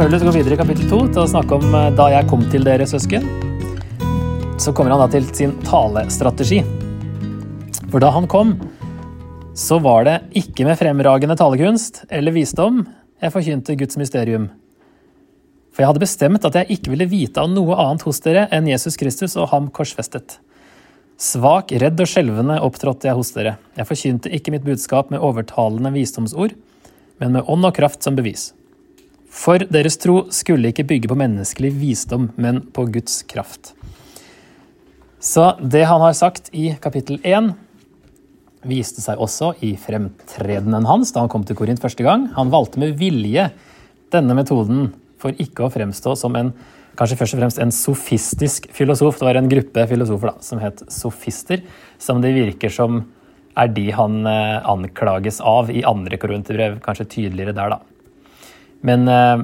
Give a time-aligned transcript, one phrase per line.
[0.00, 2.62] Paulus går videre i kapittel 2 til å snakke om eh, da jeg kom til
[2.64, 3.20] dere, søsken,
[4.56, 6.62] så kommer han da til sin talestrategi.
[7.92, 8.54] For da han kom,
[9.52, 12.78] så var det ikke med fremragende talekunst eller visdom
[13.20, 14.46] jeg forkynte Guds mysterium.
[15.68, 18.70] For jeg hadde bestemt at jeg ikke ville vite av noe annet hos dere enn
[18.72, 20.38] Jesus Kristus og ham korsfestet.
[21.20, 23.58] Svak, redd og skjelvende opptrådte jeg hos dere.
[23.76, 26.56] Jeg forkynte ikke mitt budskap med overtalende visdomsord,
[27.20, 28.54] men med ånd og kraft som bevis.
[29.30, 33.72] For deres tro skulle ikke bygge på menneskelig visdom, men på Guds kraft.
[35.20, 37.52] Så det han har sagt i kapittel 1,
[38.66, 42.26] viste seg også i fremtredenen hans da han kom til Korint første gang.
[42.36, 43.46] Han valgte med vilje
[44.12, 46.52] denne metoden for ikke å fremstå som en
[46.98, 49.20] kanskje først og fremst en sofistisk filosof.
[49.20, 51.62] Det var en gruppe filosofer da, som het sofister,
[52.00, 53.04] som det virker som
[53.60, 56.80] er de han eh, anklages av i andre korinterbrev.
[56.84, 57.89] Kanskje tydeligere der, da.
[58.86, 59.42] Men eh,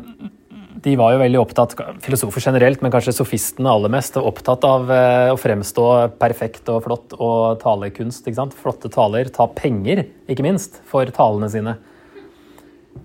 [0.86, 5.32] de var jo veldig opptatt, filosofer generelt, men kanskje sofistene aller mest, opptatt av eh,
[5.32, 5.86] å fremstå
[6.20, 8.26] perfekt og flott og talekunst.
[8.26, 8.56] ikke sant?
[8.56, 9.30] Flotte taler.
[9.34, 11.76] Ta penger, ikke minst, for talene sine.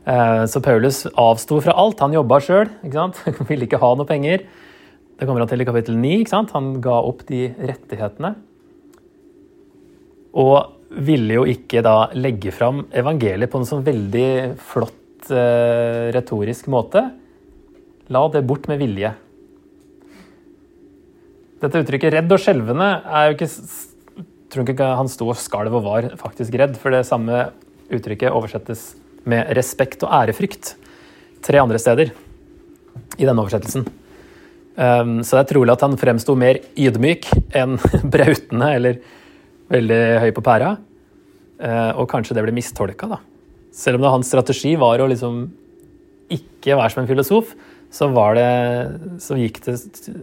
[0.06, 2.04] Eh, så Paulus avsto fra alt.
[2.06, 2.70] Han jobba sjøl,
[3.50, 4.46] ville ikke ha noe penger.
[5.18, 6.14] Det kommer han til i kapittel 9.
[6.22, 6.54] ikke sant?
[6.58, 8.36] Han ga opp de rettighetene.
[10.42, 10.56] Og
[10.92, 14.32] ville jo ikke da legge fram evangeliet på en sånn veldig
[14.72, 17.04] flott eh, retorisk måte.
[18.12, 19.14] La det bort med vilje.
[21.62, 23.52] Dette uttrykket 'redd og skjelvende' er jo ikke
[24.52, 27.52] tror ikke han sto og skalv og var faktisk redd, for det samme
[27.92, 28.96] uttrykket oversettes
[29.30, 30.76] med respekt og ærefrykt
[31.46, 32.12] tre andre steder
[33.18, 33.88] i denne oversettelsen.
[34.76, 37.28] Um, så det er trolig at han fremsto mer ydmyk
[37.58, 37.78] enn
[38.14, 39.02] brautende eller
[39.72, 40.76] veldig høy på pæra.
[41.62, 43.20] Uh, og kanskje det ble mistolka, da.
[43.72, 45.46] Selv om det hans strategi var å liksom
[46.32, 47.54] ikke være som en filosof,
[47.92, 48.50] så, det,
[49.20, 49.80] så det,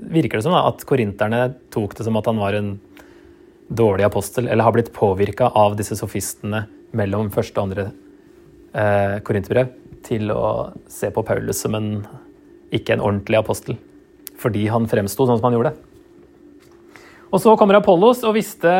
[0.08, 1.42] virker det som da, at korinterne
[1.72, 2.70] tok det som at han var en
[3.68, 6.64] dårlig apostel, eller har blitt påvirka av disse sofistene
[6.96, 7.90] mellom første og andre
[8.72, 9.74] eh, korinterbrev
[10.06, 11.90] til å se på Paulus som en,
[12.72, 13.76] ikke en ordentlig apostel.
[14.40, 15.74] Fordi han fremsto sånn som han gjorde.
[17.28, 18.72] Og så kommer Apollos og visste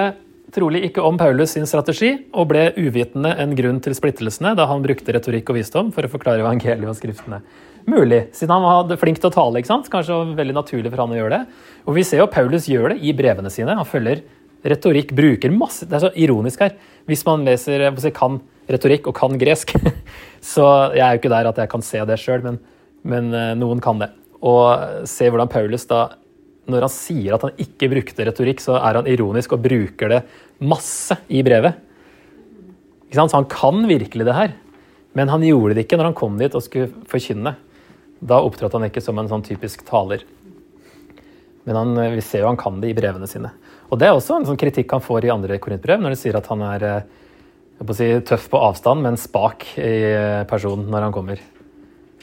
[0.54, 4.84] trolig ikke om Paulus sin strategi, og ble uvitende en grunn til splittelsene da han
[4.84, 7.42] brukte retorikk og visdom for å forklare evangeliet og skriftene.
[7.88, 9.60] Mulig, siden han var flink til å tale.
[9.60, 9.88] ikke sant?
[9.92, 11.60] Kanskje veldig naturlig for han å gjøre det.
[11.88, 13.76] Og vi ser jo Paulus gjør det i brevene sine.
[13.78, 14.20] Han følger
[14.69, 16.75] retorikk, bruker masse Det er så ironisk her.
[17.08, 19.72] Hvis man leser, kan retorikk og kan gresk.
[20.53, 20.64] Så
[20.94, 22.58] jeg er jo ikke der at jeg kan se det sjøl, men,
[23.03, 24.10] men, eh, noen kan det.
[24.44, 26.10] Og se hvordan Paulus da,
[26.68, 30.22] når han sier at han ikke brukte retorikk, så er han ironisk og bruker det
[30.60, 31.78] masse i brevet.
[33.08, 34.52] Så han kan virkelig det her,
[35.16, 37.54] men han gjorde det ikke når han kom dit og skulle forkynne.
[38.18, 40.24] Da opptrådte han ikke som en sånn typisk taler.
[41.68, 43.52] Men han, vi ser jo han kan det i brevene sine.
[43.88, 46.36] Og det er også en sånn kritikk han får i andre korintbrev, når de sier
[46.36, 47.06] at han er eh,
[47.84, 49.94] på si, tøff på avstand, men spak i
[50.50, 51.42] person når han kommer.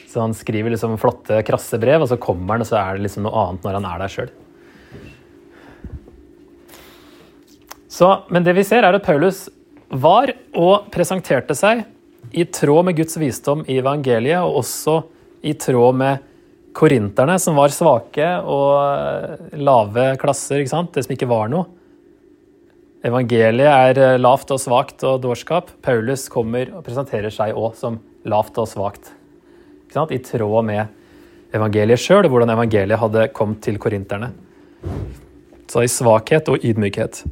[0.06, 3.06] Så han skriver liksom flotte, krasse brev, og så kommer han, og så er det
[3.08, 4.32] liksom noe annet når han er der sjøl.
[8.28, 9.46] Men det vi ser, er at Paulus
[9.88, 11.84] var og presenterte seg
[12.36, 14.98] i tråd med Guds visdom i evangeliet, og også
[15.46, 16.24] i tråd med
[16.76, 20.92] korinterne, som var svake og lave klasser, ikke sant?
[20.92, 21.70] det som ikke var noe.
[23.06, 25.70] Evangeliet er eh, lavt og svakt og dårskap.
[25.84, 29.12] Paulus kommer og presenterer seg òg som lavt og svakt.
[29.94, 34.32] I tråd med evangeliet sjøl, hvordan evangeliet hadde kommet til korinterne.
[35.70, 37.22] Så i svakhet og ydmykhet.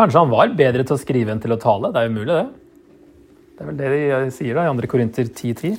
[0.00, 1.90] Kanskje han var bedre til å skrive enn til å tale.
[1.92, 2.48] Det er jo mulig, det.
[3.56, 4.88] Det er vel det de sier da, i 2.
[4.88, 5.74] Korinter 10.10.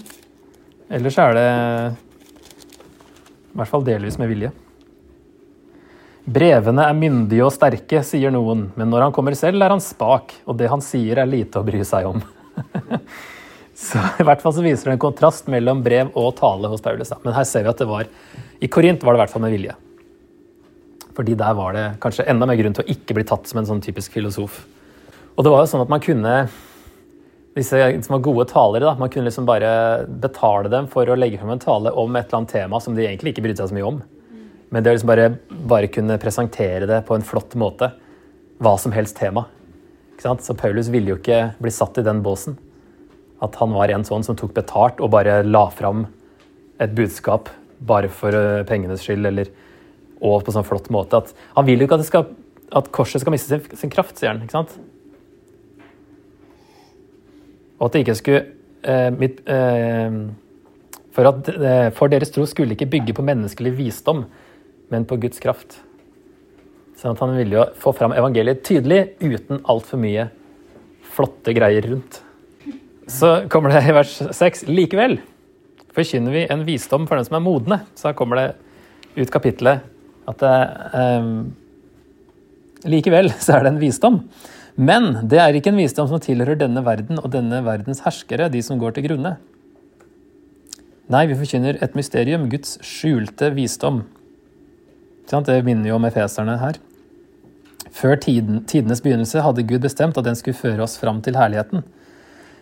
[0.94, 1.46] Ellers er det
[3.52, 4.52] i hvert fall delvis med vilje.
[6.22, 10.36] Brevene er myndige og sterke, sier noen, men når han kommer selv, er han spak,
[10.46, 12.22] og det han sier, er lite å bry seg om.
[13.88, 17.14] så i hvert fall så viser det en kontrast mellom brev og tale hos Paulus.
[17.24, 18.06] Men her ser vi at det var
[18.62, 19.76] I Korint var det i hvert fall med vilje.
[21.18, 23.72] Fordi der var det kanskje enda mer grunn til å ikke bli tatt som en
[23.74, 24.62] sånn typisk filosof.
[25.34, 26.38] Og det var jo sånn at man kunne
[27.58, 28.86] disse som var gode talere.
[28.86, 28.94] Da.
[29.00, 32.44] Man kunne liksom bare betale dem for å legge frem en tale om et eller
[32.44, 34.04] annet tema som de egentlig ikke brydde seg så mye om.
[34.72, 35.28] Men det å liksom bare,
[35.68, 37.92] bare, kunne presentere det på en flott måte.
[38.62, 39.48] Hva som helst tema.
[40.22, 42.56] Så Paulus ville jo ikke bli satt i den båsen.
[43.42, 46.06] At han var en sånn som tok betalt og bare la fram
[46.82, 47.50] et budskap
[47.82, 49.50] bare for eh, pengenes skyld, eller,
[50.22, 51.18] og på sånn flott måte.
[51.18, 52.28] At, han vil jo ikke at, skal,
[52.78, 54.44] at korset skal miste sin, sin kraft, sier han.
[54.46, 54.78] ikke sant?
[57.82, 58.44] Og at det ikke skulle
[58.86, 60.14] eh, mitt, eh,
[61.18, 64.28] for, at, eh, for deres tro skulle ikke bygge på menneskelig visdom,
[64.92, 65.80] men på Guds kraft.
[67.00, 70.28] Sånn at han ville jo få fram evangeliet tydelig, uten altfor mye
[71.12, 72.22] flotte greier rundt.
[73.12, 74.68] Så kommer det i vers 6.
[74.70, 75.18] Likevel
[75.96, 77.82] forkynner vi en visdom for den som er modne.
[78.00, 78.48] Så kommer det
[79.18, 79.84] ut kapittelet
[80.30, 80.56] at det,
[80.96, 81.52] um,
[82.88, 84.22] Likevel så er det en visdom.
[84.80, 88.62] Men det er ikke en visdom som tilhører denne verden og denne verdens herskere, de
[88.64, 89.36] som går til grunne.
[91.12, 94.06] Nei, vi forkynner et mysterium, Guds skjulte visdom.
[95.32, 96.78] Det minner jo om efeserne her.
[97.92, 101.86] Før tiden, tidenes begynnelse hadde Gud bestemt at den skulle føre oss fram til herligheten.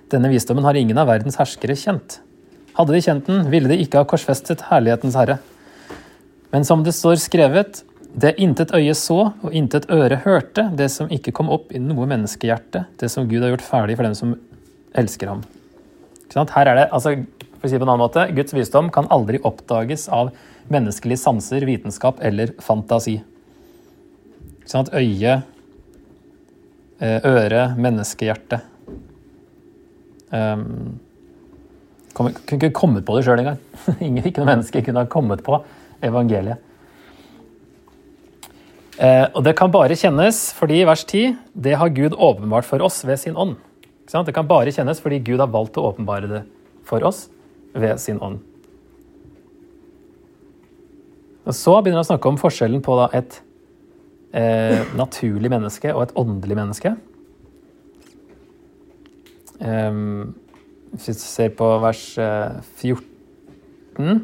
[0.09, 2.19] Denne visdommen har ingen av verdens herskere kjent.
[2.77, 5.39] Hadde de kjent den, ville de ikke ha korsfestet herlighetens herre.
[6.53, 7.83] Men som det står skrevet,
[8.17, 12.07] det intet øye så og intet øre hørte, det som ikke kom opp i noe
[12.09, 14.33] menneskehjerte, det som Gud har gjort ferdig for dem som
[14.97, 15.43] elsker ham.
[16.33, 17.15] Her er det, altså,
[17.59, 20.31] for å si på en annen måte, Guds visdom kan aldri oppdages av
[20.71, 23.17] menneskelige sanser, vitenskap eller fantasi.
[24.69, 25.41] Sånn at Øye,
[27.01, 28.61] eh, øre, menneskehjerte.
[30.29, 30.99] Um,
[32.13, 33.59] kunne ikke kommet på det sjøl engang.
[34.29, 35.57] Ikke noe menneske kunne ha kommet på
[36.05, 36.61] evangeliet.
[38.99, 43.01] Uh, og det kan bare kjennes fordi, vers 10, det har Gud åpenbart for oss
[43.07, 43.57] ved sin ånd.
[44.09, 46.45] Det kan bare kjennes fordi Gud har valgt å åpenbare det
[46.87, 47.27] for oss
[47.73, 48.39] ved sin ånd.
[51.49, 53.39] Og Så begynner han å snakke om forskjellen på et
[54.37, 56.93] eh, naturlig menneske og et åndelig menneske.
[59.59, 60.35] Um,
[60.93, 63.01] hvis vi ser på vers 14
[63.99, 64.21] eh,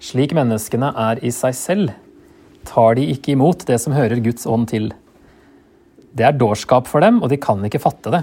[0.00, 1.90] Slik menneskene er i seg selv,
[2.64, 4.86] tar de ikke imot det som hører Guds ånd til.
[6.16, 8.22] Det er dårskap for dem, og de kan ikke fatte det.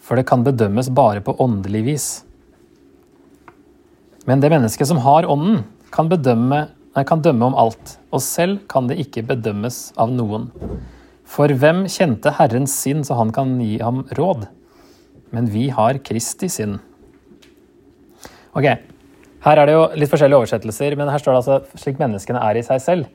[0.00, 2.06] For det kan bedømmes bare på åndelig vis.
[4.26, 5.62] Men det mennesket som har ånden,
[5.94, 6.66] kan, bedømme,
[7.06, 10.50] kan dømme om alt, og selv kan det ikke bedømmes av noen.
[11.26, 14.48] For hvem kjente Herrens sinn så han kan gi ham råd?
[15.34, 16.76] Men vi har Kristi sinn.
[18.56, 18.66] Ok,
[19.46, 22.58] her er det jo litt forskjellige oversettelser, men her står det altså slik menneskene er
[22.58, 23.10] i seg selv.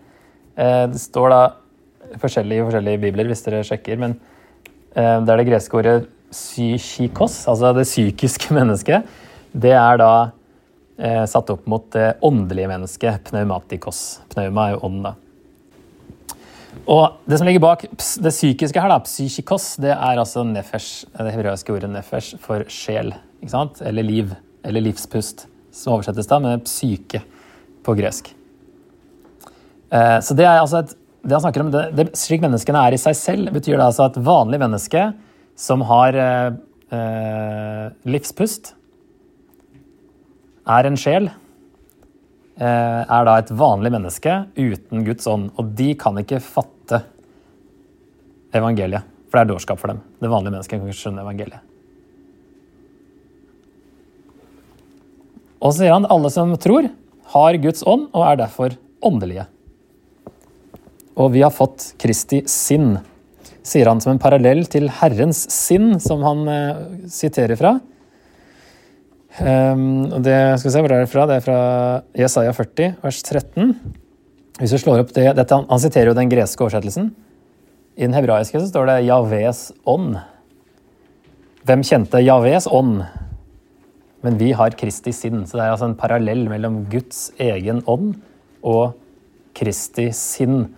[0.56, 1.42] Eh, det står da
[2.22, 4.16] forskjellige forskjellige bibler, hvis dere sjekker, men
[4.96, 5.98] eh, det er det greske ordet
[6.32, 9.08] psykikos, altså det psykiske mennesket.
[9.52, 10.12] Det er da
[11.02, 14.22] eh, satt opp mot det åndelige mennesket, pneumatikos.
[14.32, 15.16] Pneuma er jo ånd, da.
[16.92, 21.34] Og det som ligger bak det psykiske her, da, psykikos, det er altså nefesh, det
[21.36, 23.14] hebraiske ordet nefesh for sjel.
[23.42, 23.82] ikke sant?
[23.86, 24.32] Eller liv.
[24.64, 25.48] Eller livspust.
[25.76, 27.24] Som oversettes da med psyke
[27.86, 28.32] på gresk.
[29.92, 32.96] Eh, så det er altså et det han snakker om, det, det, Slik menneskene er
[32.96, 35.12] i seg selv, betyr det altså at vanlig menneske
[35.60, 36.54] som har eh,
[36.98, 38.74] eh, livspust,
[40.72, 41.30] er en sjel,
[42.58, 45.50] eh, er da et vanlig menneske uten Guds ånd.
[45.58, 47.04] Og de kan ikke fatte
[48.54, 50.02] evangeliet, for det er dårskap for dem.
[50.22, 51.68] Det vanlige mennesket kan ikke skjønne evangeliet.
[55.62, 56.90] Og så sier han alle som tror,
[57.32, 59.46] har Guds ånd og er derfor åndelige.
[61.22, 62.96] Og vi har fått Kristi sinn,
[63.62, 66.82] sier han som en parallell til Herrens sinn, som han eh,
[67.12, 67.76] siterer fra.
[69.40, 71.26] Um, og det skal vi se, Hvor er fra?
[71.30, 71.60] Det er fra
[72.20, 73.76] Jesaja 40, vers 13.
[74.60, 77.14] Hvis vi slår opp det, dette, Han siterer jo den greske oversettelsen.
[77.96, 80.18] I den hebraiske så står det Javes ånd.
[81.64, 83.06] Hvem kjente Javes ånd?
[84.22, 85.46] Men vi har Kristi sinn.
[85.48, 88.16] Så det er altså en parallell mellom Guds egen ånd
[88.62, 88.98] og
[89.58, 90.70] Kristi sinn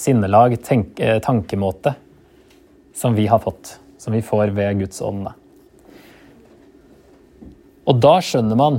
[0.00, 1.94] sinnelag, tenk, eh, tankemåte,
[2.94, 3.78] som vi har fått.
[3.98, 5.24] Som vi får ved Guds ånd.
[5.24, 5.34] Da.
[7.90, 8.78] Og da skjønner man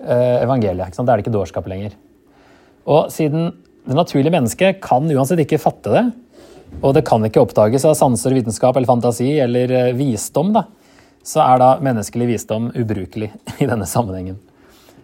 [0.00, 0.96] eh, evangeliet.
[0.96, 1.94] Da er det ikke dårskap lenger.
[2.88, 3.52] Og siden
[3.84, 6.04] det naturlige mennesket kan uansett ikke fatte det,
[6.80, 10.64] og det kan ikke oppdages av sanser, vitenskap eller fantasi eller eh, visdom, da,
[11.26, 13.32] så er da menneskelig visdom ubrukelig
[13.62, 14.38] i denne sammenhengen.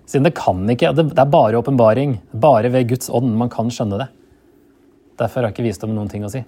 [0.09, 4.01] Siden det kan ikke, det er bare åpenbaring, bare ved Guds ånd man kan skjønne
[4.01, 4.09] det.
[5.21, 6.41] Derfor har ikke visdom noen ting å si.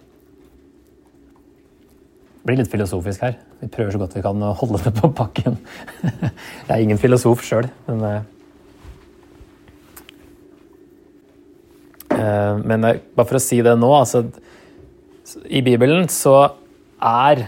[2.47, 3.35] Blir litt filosofisk her.
[3.61, 5.59] Vi prøver så godt vi kan å holde det på pakken.
[6.69, 8.21] Jeg er ingen filosof sjøl, men uh,
[12.65, 14.25] Men uh, bare for å si det nå, altså
[15.49, 16.37] I Bibelen så
[17.01, 17.47] er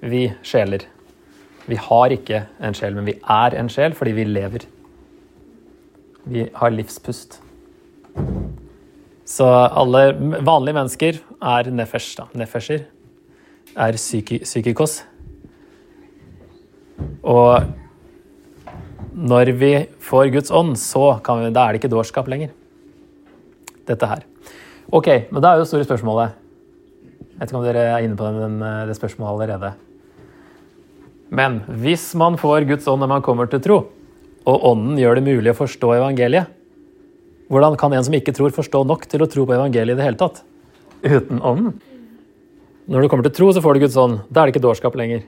[0.00, 0.86] vi sjeler.
[1.68, 4.64] Vi har ikke en sjel, men vi er en sjel fordi vi lever.
[6.24, 7.38] Vi har livspust.
[9.30, 10.08] Så alle
[10.42, 11.20] vanlige mennesker
[11.52, 12.26] er nefesh, da.
[12.40, 12.88] Nefesher
[13.76, 15.00] er psyki, psykikos.
[17.22, 17.68] Og
[19.14, 19.72] når vi
[20.02, 22.52] får Guds ånd, så vi, da er det ikke dårskap lenger.
[23.88, 24.24] Dette her.
[24.94, 28.26] Ok, men da er jo store spørsmålet Jeg vet ikke om dere er inne på
[28.26, 29.72] den, det spørsmålet allerede.
[31.30, 33.78] Men hvis man får Guds ånd når man kommer til tro,
[34.48, 36.50] og ånden gjør det mulig å forstå evangeliet,
[37.50, 40.06] hvordan kan en som ikke tror, forstå nok til å tro på evangeliet i det
[40.06, 40.42] hele tatt?
[41.02, 41.78] Uten ånden?
[42.88, 44.22] Når du kommer til tro, så får du Guds ånd.
[44.30, 45.26] Da er det ikke dårskap lenger.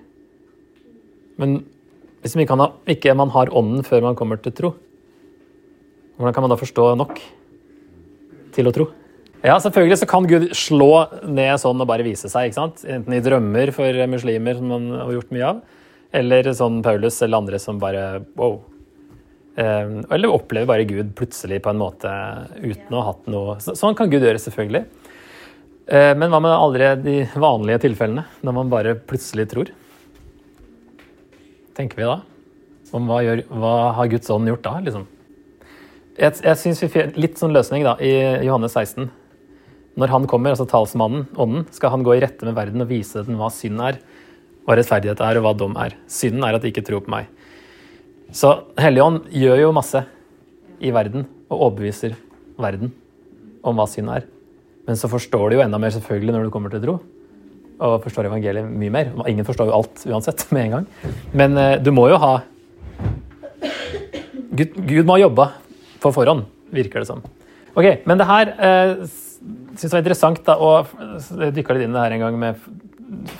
[1.40, 1.62] Men
[2.22, 4.72] hvis man ikke, man har ånden før man kommer til tro,
[6.16, 7.18] hvordan kan man da forstå nok
[8.54, 8.88] til å tro?
[9.42, 10.92] Ja, selvfølgelig så kan Gud slå
[11.26, 12.46] ned sånn og bare vise seg.
[12.46, 12.84] ikke sant?
[12.86, 15.62] Enten i drømmer for muslimer, som man har gjort mye av,
[16.14, 18.60] eller sånn Paulus eller andre som bare wow.
[19.58, 22.12] Eh, eller opplever bare Gud plutselig på en måte
[22.62, 24.86] uten å ha hatt noe Sånn kan Gud gjøre, selvfølgelig.
[25.86, 29.72] Eh, men hva med alle de vanlige tilfellene, når man bare plutselig tror?
[31.76, 32.20] Tenker vi da?
[32.92, 35.08] Om hva, gjør, hva har Guds ånd gjort da, liksom?
[36.18, 38.12] Jeg, jeg syns vi fikk litt sånn løsning da, i
[38.44, 39.08] Johannes 16.
[39.98, 43.24] Når han kommer, altså talsmannen, ånden, skal han gå i rette med verden og vise
[43.26, 44.00] den hva synd er
[44.66, 45.96] hva rettferdighet er, og hva dom er.
[46.10, 47.30] Synden er at de ikke tror på meg.
[48.32, 50.04] Så Helligånd gjør jo masse
[50.82, 52.14] i verden og overbeviser
[52.60, 52.92] verden
[53.66, 54.26] om hva synd er.
[54.88, 56.96] Men så forstår du jo enda mer selvfølgelig når du kommer til tro.
[57.82, 59.12] Og forstår evangeliet mye mer.
[59.30, 60.88] Ingen forstår jo alt uansett med en gang.
[61.32, 62.34] Men uh, du må jo ha
[64.52, 65.46] Gud, Gud må ha jobba
[66.02, 67.22] på forhånd, virker det som.
[67.72, 70.90] Ok, Men det her eh, syns jeg var interessant, da, og
[71.56, 72.66] dykka litt inn i det her en gang med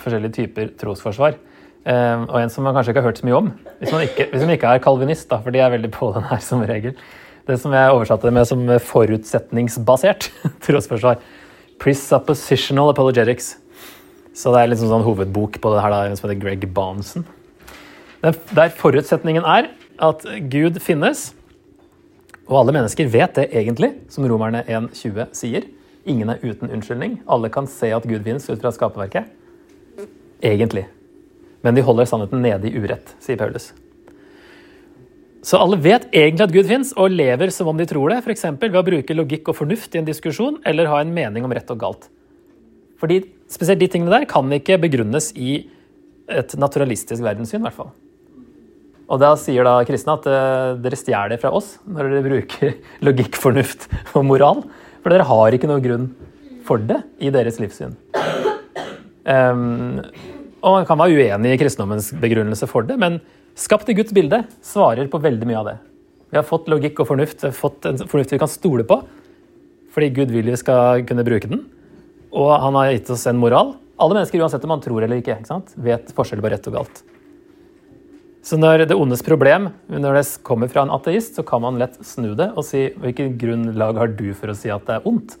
[0.01, 1.37] forskjellige typer trosforsvar.
[1.83, 4.29] Eh, og en som man kanskje ikke har hørt så mye om, hvis man ikke,
[4.31, 6.97] hvis man ikke er kalvinist, da, for de er veldig på den her som regel.
[7.43, 10.29] Det som jeg oversatte det med som forutsetningsbasert
[10.65, 11.19] trosforsvar.
[11.83, 13.57] Presuppositional apologetics.
[14.33, 17.27] Så det er liksom sånn hovedbok på det her, da, som heter Greg Bonsen.
[18.23, 19.67] Der forutsetningen er
[20.01, 21.33] at Gud finnes,
[22.47, 25.67] og alle mennesker vet det egentlig, som romerne 1.20 sier.
[26.07, 27.19] Ingen er uten unnskyldning.
[27.31, 29.27] Alle kan se at Gud finnes ut fra skaperverket.
[30.43, 30.87] Egentlig.
[31.63, 33.71] Men de holder sannheten nede i urett, sier Paulus.
[35.43, 38.45] Så alle vet egentlig at Gud fins, og lever som om de tror det, f.eks.
[38.61, 41.71] ved å bruke logikk og fornuft i en diskusjon, eller ha en mening om rett
[41.73, 42.07] og galt.
[43.01, 43.19] Fordi
[43.51, 45.65] spesielt de tingene der kan ikke begrunnes i
[46.31, 47.91] et naturalistisk verdenssyn, i hvert fall.
[49.11, 53.35] Og da sier da kristne at uh, dere stjeler fra oss når dere bruker logikk,
[53.35, 54.63] fornuft og moral.
[55.03, 56.13] For dere har ikke noe grunn
[56.63, 57.97] for det i deres livssyn.
[59.27, 59.99] Um,
[60.63, 63.19] og man kan være uenig i kristendommens begrunnelse for det, men
[63.59, 65.77] skapt i Guds bilde svarer på veldig mye av det.
[66.31, 69.01] Vi har fått logikk og fornuft, vi har fått en fornuft vi kan stole på,
[69.93, 71.65] fordi Gud vil vi skal kunne bruke den.
[72.33, 73.75] Og han har gitt oss en moral.
[74.01, 77.03] Alle mennesker, uansett om man tror eller ikke, ikke vet forskjell på rett og galt.
[78.43, 81.99] Så når det ondes problem når det kommer fra en ateist, så kan man lett
[82.03, 85.37] snu det og si hvilken grunnlag har du for å si at det er ondt?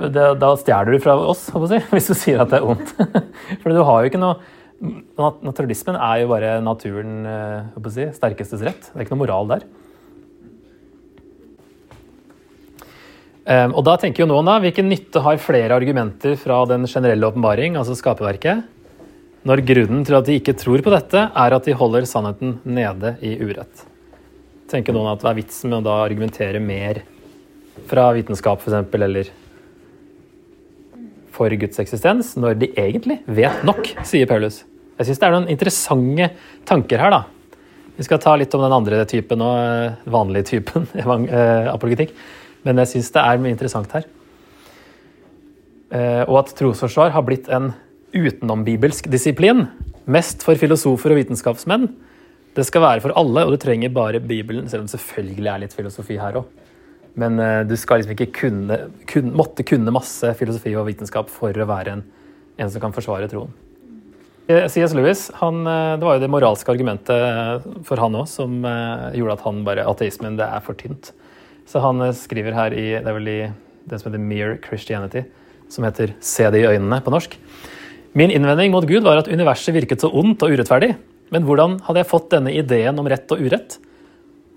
[0.00, 2.94] Det, da stjeler du fra oss, si, hvis du sier at det er ondt.
[3.60, 4.40] For du har jo ikke noe
[4.80, 8.86] Naturalismen er jo bare naturen eh, si, sterkestes rett.
[8.86, 9.66] Det er ikke noe moral der.
[13.44, 17.28] Um, og da tenker jo noen da, Hvilken nytte har flere argumenter fra den generelle
[17.28, 18.64] åpenbaring, altså skaperverket,
[19.48, 23.14] når grunnen til at de ikke tror på dette, er at de holder sannheten nede
[23.24, 23.86] i urett?
[24.70, 27.02] Tenker noen at det er vitsen med å da argumentere mer
[27.90, 29.32] fra vitenskap f.eks., eller
[31.40, 34.62] for Guds eksistens når de egentlig vet nok, sier Paulus.
[35.00, 36.26] Jeg syns det er noen interessante
[36.68, 37.22] tanker her, da.
[37.96, 42.12] Vi skal ta litt om den andre typen og eh, vanlige typen eh, apologetikk.
[42.64, 44.04] Men jeg syns det er mye interessant her.
[45.96, 47.72] Eh, og at trosforsvar har blitt en
[48.12, 49.66] utenombibelsk disiplin.
[50.10, 51.88] Mest for filosofer og vitenskapsmenn.
[52.56, 55.64] Det skal være for alle, og du trenger bare Bibelen, selv om det selvfølgelig er
[55.64, 56.48] litt filosofi her òg.
[57.18, 58.78] Men uh, du skal liksom ikke kunne,
[59.10, 62.04] kun, måtte kunne masse filosofi og vitenskap for å være en,
[62.60, 63.50] en som kan forsvare troen.
[64.50, 64.94] Eh, C.S.
[64.98, 68.56] Lewis, han, eh, det var jo det moralske argumentet for han òg som
[69.14, 71.12] gjorde at han bare Ateismen, det er for tynt.
[71.70, 73.40] Så han skriver her i det er vel i
[73.86, 75.22] det som heter Mere Christianity,
[75.70, 77.36] som heter Se det i øynene på norsk.
[78.18, 80.96] Min innvending mot Gud var at universet virket så ondt og urettferdig.
[81.30, 83.78] Men hvordan hadde jeg fått denne ideen om rett og urett?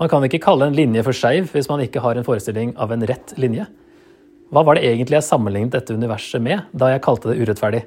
[0.04, 2.92] Man kan ikke kalle en linje for skeiv hvis man ikke har en forestilling av
[2.92, 3.64] en rett linje.
[4.52, 7.86] Hva var det egentlig jeg sammenlignet dette universet med da jeg kalte det urettferdig?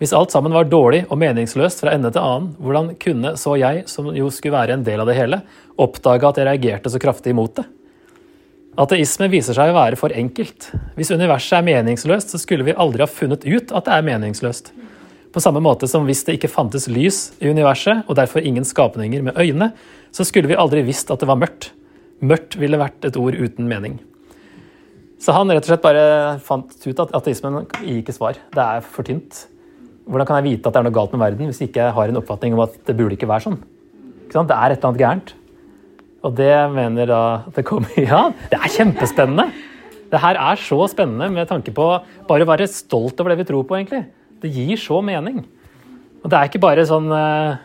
[0.00, 3.84] Hvis alt sammen var dårlig og meningsløst fra ende til annen, hvordan kunne så jeg,
[3.84, 5.42] som jo skulle være en del av det hele,
[5.76, 7.66] oppdage at jeg reagerte så kraftig imot det?
[8.80, 10.70] Ateisme viser seg å være for enkelt.
[10.96, 14.72] Hvis universet er meningsløst, så skulle vi aldri ha funnet ut at det er meningsløst.
[15.36, 19.20] På samme måte som hvis det ikke fantes lys i universet, og derfor ingen skapninger
[19.20, 19.74] med øyne,
[20.08, 21.74] så skulle vi aldri visst at det var mørkt.
[22.24, 23.98] Mørkt ville vært et ord uten mening.
[25.20, 26.06] Så han rett og slett bare
[26.40, 28.40] fant ut at ateismen gir ikke svar.
[28.48, 29.44] Det er for tynt.
[30.08, 32.08] Hvordan kan jeg vite at det er noe galt med verden hvis jeg ikke har
[32.08, 33.62] en oppfatning om at det burde ikke være sånn?
[34.24, 35.38] Ikke det er et eller annet gærent.
[36.24, 39.50] Og det mener da det kommer Ja, det er kjempespennende!
[40.08, 43.52] Det her er så spennende med tanke på bare å være stolt over det vi
[43.52, 44.06] tror på, egentlig.
[44.42, 45.44] Det gir så mening.
[46.22, 47.58] Og det er ikke bare sånn eh,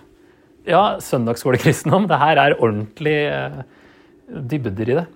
[0.69, 2.07] ja, søndagsskolekristendom.
[2.09, 3.61] Det her er ordentlig eh,
[4.51, 5.07] dybder i det.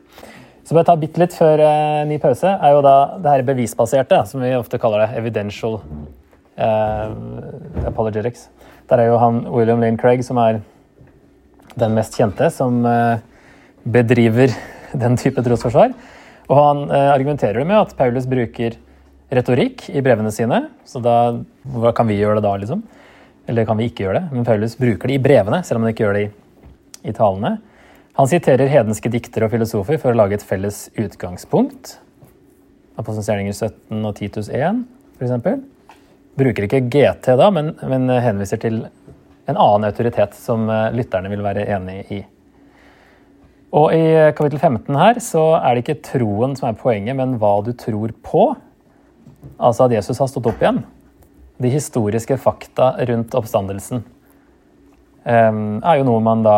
[0.66, 4.24] Så bare ta bitte litt før uh, ny pause, er jo da det her bevisbaserte,
[4.26, 5.20] som vi ofte kaller det.
[5.20, 7.12] Evidential uh,
[7.86, 8.48] apologetics.
[8.90, 10.64] Der er jo han William Lane Craig som er
[11.78, 13.22] den mest kjente, som uh,
[13.86, 14.58] bedriver
[14.98, 15.94] den type trosforsvar.
[16.50, 18.76] Og han argumenterer med at Paulus bruker
[19.34, 20.62] retorikk i brevene sine.
[20.86, 21.36] Så da
[21.74, 22.84] hva kan vi gjøre det da, liksom?
[23.50, 24.34] Eller kan vi ikke gjøre det?
[24.34, 26.32] Men Paulus bruker det i brevene, selv om han ikke gjør det i,
[27.10, 27.55] i talene.
[28.15, 31.98] Han siterer hedenske diktere og filosofer for å lage et felles utgangspunkt.
[32.96, 34.86] Apostelens gjerninger 17 og Titus 1,
[35.20, 35.58] f.eks.
[36.39, 41.44] Bruker ikke GT da, men, men, henviser til en annen autoritet som eh, lytterne vil
[41.44, 42.22] være enig i.
[43.75, 47.58] Og I kapittel 15 her så er det ikke troen som er poenget, men hva
[47.65, 48.48] du tror på.
[49.58, 50.82] Altså at Jesus har stått opp igjen.
[51.62, 54.02] De historiske fakta rundt oppstandelsen
[55.24, 56.58] um, er jo noe man da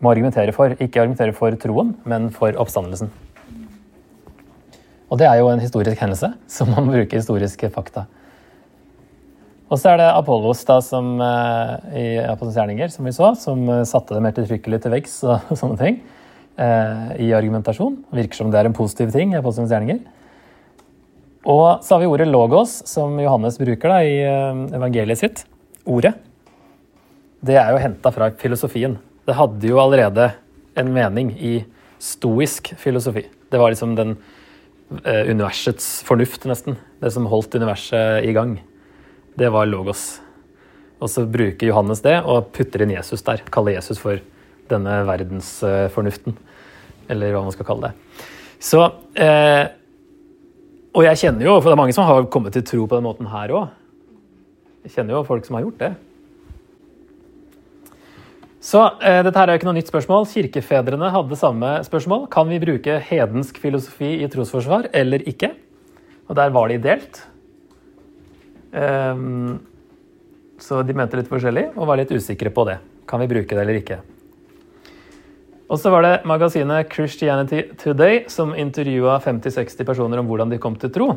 [0.00, 0.76] må argumentere for.
[0.78, 3.10] Ikke argumentere for troen, men for oppstandelsen.
[5.10, 8.06] Og det er jo en historisk hendelse, så man bruker historiske fakta.
[9.70, 13.62] Og så er det Apollos da, som, uh, i Apollos gjerninger, som vi så, som
[13.70, 16.00] uh, satte det mer tiltrykkelig til veggs og sånne ting
[16.58, 18.00] uh, i argumentasjon.
[18.14, 20.02] Virker som det er en positiv ting i Apollons gjerninger.
[21.48, 24.18] Og så har vi ordet logos, som Johannes bruker da, i
[24.76, 25.44] evangeliet sitt.
[25.88, 26.12] Ordet.
[27.40, 28.98] Det er jo henta fra filosofien.
[29.24, 30.32] Det hadde jo allerede
[30.76, 31.54] en mening i
[32.00, 33.24] stoisk filosofi.
[33.50, 34.16] Det var liksom den
[35.04, 36.76] eh, universets fornuft, nesten.
[37.00, 38.58] Det som holdt universet i gang.
[39.40, 40.20] Det var logos.
[41.00, 43.40] Og så bruker Johannes det og putter inn Jesus der.
[43.52, 44.20] Kaller Jesus for
[44.68, 46.36] denne verdensfornuften.
[47.10, 48.26] Eller hva man skal kalle det.
[48.60, 48.84] Så
[49.16, 49.72] eh,
[50.90, 53.06] Og jeg kjenner jo, for det er mange som har kommet til tro på den
[53.06, 53.68] måten her òg.
[54.86, 55.90] Jeg kjenner jo folk som har gjort det.
[58.60, 60.26] Så eh, dette her er jo ikke noe nytt spørsmål.
[60.28, 62.26] Kirkefedrene hadde samme spørsmål.
[62.32, 65.54] Kan vi bruke hedensk filosofi i trosforsvar eller ikke?
[66.28, 67.22] Og der var de delt.
[68.70, 69.58] Um,
[70.60, 72.76] så de mente litt forskjellig og var litt usikre på det.
[73.08, 74.02] Kan vi bruke det eller ikke?
[75.70, 80.74] Og så var det magasinet Christianity Today som intervjua 50-60 personer om hvordan de kom
[80.74, 81.12] til tro.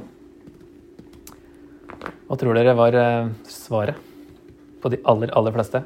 [2.29, 3.97] Hva tror dere var eh, svaret
[4.83, 5.81] på de aller, aller fleste?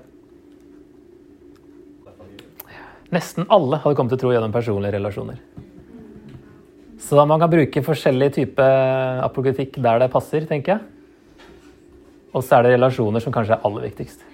[3.15, 5.39] Nesten alle hadde kommet til tro gjennom personlige relasjoner.
[6.99, 8.65] Så da man kan bruke forskjellig type
[9.23, 11.45] apologetikk der det passer, tenker jeg.
[12.35, 14.27] Og så er det relasjoner som kanskje er aller viktigst.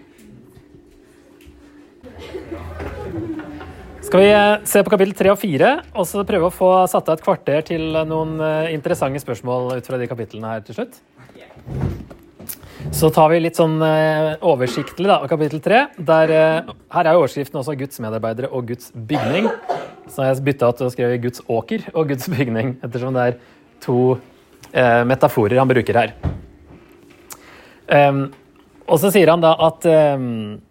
[4.13, 7.07] Skal vi eh, se på kapittel tre og fire, og så prøve å få satt
[7.09, 10.99] av et kvarter til noen eh, interessante spørsmål ut fra de kapitlene her til slutt?
[12.93, 15.79] Så tar vi litt sånn oversiktlig da, kapittel tre.
[15.97, 19.47] Her er jo overskriften også 'Guds medarbeidere og Guds bygning'.
[20.05, 23.39] Så har jeg bytta til å skrive 'Guds åker' og 'Guds bygning', ettersom det er
[23.81, 23.97] to
[24.75, 26.13] eh, metaforer han bruker her.
[27.89, 28.27] Um,
[28.85, 30.61] og så sier han da at um,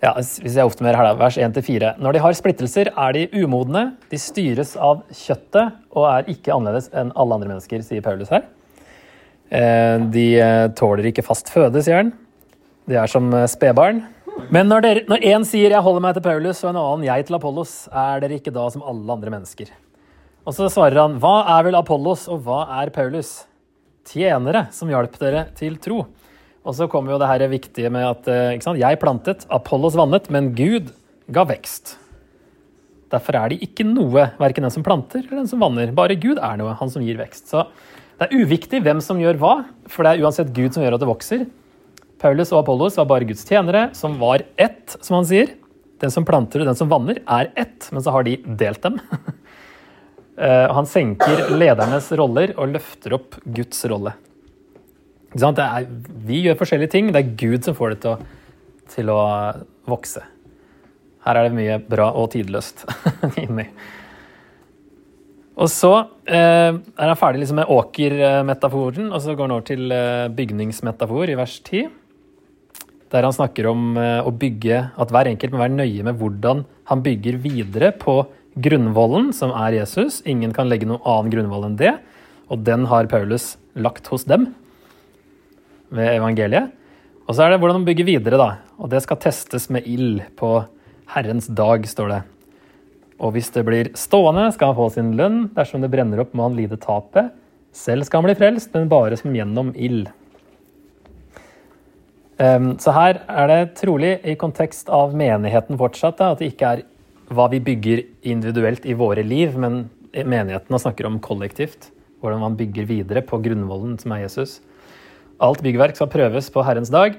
[0.00, 1.94] ja, Hvis jeg oppsummerer her, vers 1-4.
[2.00, 6.88] Når de har splittelser, er de umodne, de styres av kjøttet og er ikke annerledes
[6.96, 8.46] enn alle andre mennesker, sier Paulus her.
[9.50, 12.14] Eh, de eh, tåler ikke fast føde, sier han.
[12.88, 14.00] De er som eh, spedbarn.
[14.54, 17.26] Men når, dere, når en sier 'jeg holder meg til Paulus', og en annen 'jeg
[17.26, 19.68] til Apollos', er dere ikke da som alle andre mennesker?
[20.46, 23.44] Og så svarer han 'Hva er vel Apollos, og hva er Paulus?'
[24.04, 26.06] Tjenere som hjalp dere til tro.
[26.60, 28.26] Og så kommer jo det her viktige med at
[28.60, 30.90] sant, jeg plantet, Apollos vannet, men Gud
[31.32, 31.94] ga vekst.
[33.10, 35.90] Derfor er de ikke noe, verken den som planter eller den som vanner.
[35.94, 37.48] Bare Gud er noe, han som gir vekst.
[37.50, 37.64] Så
[38.20, 39.54] det er uviktig hvem som gjør hva,
[39.90, 41.48] for det er uansett Gud som gjør at det vokser.
[42.20, 45.54] Paulus og Apollos var bare Guds tjenere, som var ett, som han sier.
[46.00, 49.00] Den som planter og den som vanner, er ett, men så har de delt dem.
[50.40, 54.14] Eh, han senker ledernes roller og løfter opp Guds rolle.
[55.40, 55.86] Er,
[56.26, 58.18] vi gjør forskjellige ting, det er Gud som får det til å,
[58.94, 59.22] til å
[59.90, 60.22] vokse.
[61.24, 62.86] Her er det mye bra og tidløst
[63.44, 63.66] inni.
[65.60, 65.92] Og så
[66.24, 71.32] eh, er han ferdig liksom med åkermetaforen, og så går han over til eh, bygningsmetafor
[71.32, 71.90] i vers 10.
[73.10, 76.64] Der han snakker om eh, å bygge, at hver enkelt må være nøye med hvordan
[76.88, 78.22] han bygger videre på
[78.60, 80.22] grunnvollen, som er Jesus.
[80.24, 81.92] Ingen kan legge noen annen grunnvoll enn det.
[82.50, 84.48] Og den har Paulus lagt hos dem
[85.94, 86.70] ved evangeliet.
[87.28, 88.50] Og så er det hvordan man bygger videre, da.
[88.80, 90.56] Og det skal testes med ild på
[91.14, 92.20] Herrens dag, står det.
[93.20, 95.44] Og hvis det blir stående, skal han få sin lønn.
[95.54, 97.34] Dersom det brenner opp, må han lide tapet.
[97.76, 100.08] Selv skal han bli frelst, men bare som gjennom ild.
[102.40, 106.70] Um, så her er det trolig i kontekst av menigheten fortsatt, da, at det ikke
[106.72, 106.86] er
[107.30, 109.84] hva vi bygger individuelt i våre liv, men
[110.16, 111.92] menigheten snakker om kollektivt.
[112.20, 114.58] Hvordan man bygger videre på grunnvollen som er Jesus.
[115.40, 117.14] Alt byggverk skal prøves på Herrens dag,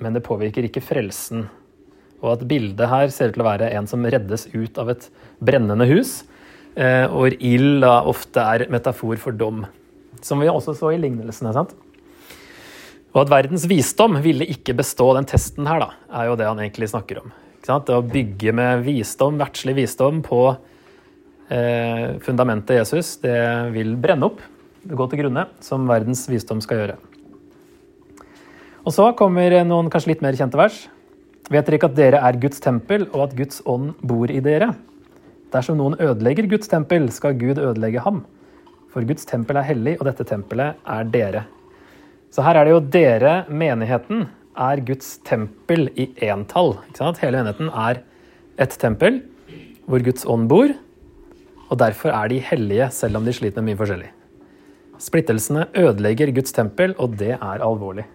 [0.00, 1.46] men det påvirker ikke frelsen.
[2.22, 5.08] Og at bildet her ser ut til å være en som reddes ut av et
[5.44, 6.22] brennende hus,
[6.72, 9.66] og hvor ild ofte er metafor for dom.
[10.24, 11.52] Som vi også så i lignelsene.
[11.52, 11.74] sant?
[13.12, 16.64] Og at verdens visdom ville ikke bestå den testen her, da, er jo det han
[16.64, 17.32] egentlig snakker om.
[17.62, 20.40] Det å bygge med visdom, verdslig visdom på
[21.52, 23.36] eh, fundamentet Jesus, det
[23.76, 24.40] vil brenne opp,
[24.82, 27.02] gå til grunne, som verdens visdom skal gjøre.
[28.82, 30.88] Og så kommer noen kanskje litt mer kjente vers.
[31.52, 34.72] Vet dere ikke at dere er Guds tempel, og at Guds ånd bor i dere?
[35.54, 38.24] Dersom noen ødelegger Guds tempel, skal Gud ødelegge ham.
[38.90, 41.44] For Guds tempel er hellig, og dette tempelet er dere.
[42.32, 44.24] Så her er det jo dere, menigheten,
[44.58, 46.74] er Guds tempel i entall.
[47.20, 48.00] Hele menigheten er
[48.60, 49.20] et tempel
[49.86, 50.72] hvor Guds ånd bor,
[51.70, 54.10] og derfor er de hellige selv om de sliter med mye forskjellig.
[55.02, 58.08] Splittelsene ødelegger Guds tempel, og det er alvorlig.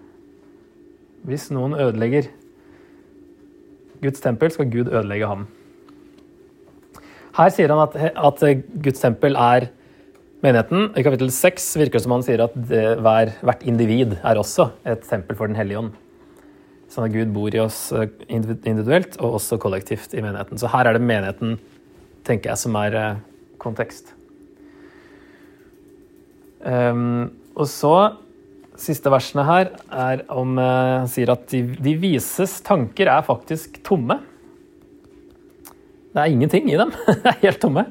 [1.26, 2.30] Hvis noen ødelegger
[4.02, 5.48] Guds tempel, skal Gud ødelegge ham.
[7.38, 9.70] Her sier han at, at Guds tempel er
[10.46, 10.92] menigheten.
[10.98, 14.70] I kapittel 6 virker det som han sier at det, hver, hvert individ er også
[14.86, 15.96] et tempel for Den hellige ånd.
[16.92, 20.60] Sånn at Gud bor i oss eh, individuelt og også kollektivt i menigheten.
[20.60, 21.58] Så her er det menigheten,
[22.28, 23.20] tenker jeg, som er eh,
[23.60, 24.14] kontekst.
[26.58, 27.94] Um, og så
[28.78, 34.20] Siste versene her er om Han sier at de, de, vises tanker er faktisk tomme.
[36.14, 36.94] Det er ingenting i dem.
[37.08, 37.88] det er helt tomme.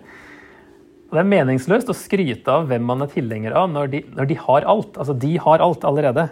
[1.11, 4.39] Det er meningsløst å skryte av hvem man er tilhenger av, når de, når de
[4.43, 4.97] har alt.
[4.99, 6.29] Altså, de har alt allerede.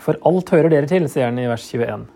[0.00, 2.06] For alt hører dere til, sier han i vers 21.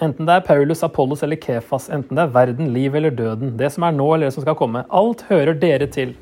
[0.00, 3.68] Enten det er Paulus, Apollos eller Kefas, enten det er verden, liv eller døden, det
[3.74, 6.14] som er nå eller det som skal komme, alt hører dere til.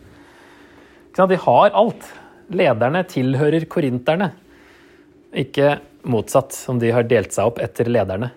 [1.19, 2.09] De har alt.
[2.49, 4.31] Lederne tilhører korinterne,
[5.37, 8.31] ikke motsatt, som de har delt seg opp etter lederne.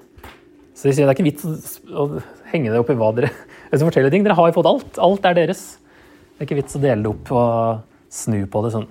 [0.75, 2.07] Så de sier det er ikke vits å
[2.51, 3.29] henge det opp i hva dere
[3.85, 4.25] forteller ting.
[4.25, 4.97] Dere har jo fått alt.
[5.03, 5.61] Alt er deres.
[6.33, 8.89] Det er ikke vits å dele det opp og snu på det sånn.